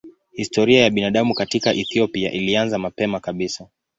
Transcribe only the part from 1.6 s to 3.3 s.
Ethiopia ilianza mapema